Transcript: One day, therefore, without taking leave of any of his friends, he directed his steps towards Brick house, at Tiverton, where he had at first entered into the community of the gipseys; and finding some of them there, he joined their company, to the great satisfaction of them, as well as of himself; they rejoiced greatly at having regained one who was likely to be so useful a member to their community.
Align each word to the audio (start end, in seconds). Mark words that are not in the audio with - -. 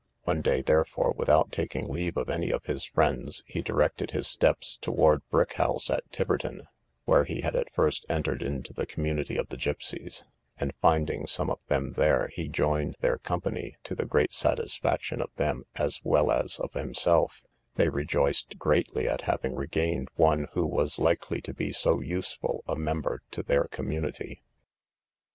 One 0.23 0.41
day, 0.41 0.63
therefore, 0.63 1.13
without 1.15 1.51
taking 1.51 1.87
leave 1.87 2.17
of 2.17 2.27
any 2.27 2.49
of 2.49 2.65
his 2.65 2.85
friends, 2.85 3.43
he 3.45 3.61
directed 3.61 4.09
his 4.09 4.27
steps 4.27 4.79
towards 4.81 5.23
Brick 5.29 5.53
house, 5.53 5.91
at 5.91 6.11
Tiverton, 6.11 6.63
where 7.05 7.23
he 7.23 7.41
had 7.41 7.55
at 7.55 7.71
first 7.71 8.03
entered 8.09 8.41
into 8.41 8.73
the 8.73 8.87
community 8.87 9.37
of 9.37 9.49
the 9.49 9.57
gipseys; 9.57 10.23
and 10.59 10.73
finding 10.81 11.27
some 11.27 11.51
of 11.51 11.63
them 11.67 11.93
there, 11.93 12.31
he 12.33 12.47
joined 12.47 12.95
their 13.01 13.19
company, 13.19 13.75
to 13.83 13.93
the 13.93 14.05
great 14.07 14.33
satisfaction 14.33 15.21
of 15.21 15.29
them, 15.35 15.65
as 15.75 15.99
well 16.03 16.31
as 16.31 16.59
of 16.59 16.73
himself; 16.73 17.43
they 17.75 17.87
rejoiced 17.89 18.57
greatly 18.57 19.07
at 19.07 19.21
having 19.29 19.53
regained 19.53 20.07
one 20.15 20.47
who 20.53 20.65
was 20.65 20.97
likely 20.97 21.41
to 21.43 21.53
be 21.53 21.71
so 21.71 22.01
useful 22.01 22.63
a 22.67 22.75
member 22.75 23.21
to 23.29 23.43
their 23.43 23.65
community. 23.65 24.41